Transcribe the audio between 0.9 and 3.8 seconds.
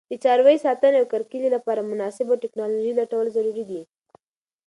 او کرکیلې لپاره مناسبه تکنالوژي لټول ضروري